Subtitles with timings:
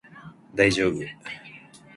[0.55, 1.03] 大丈夫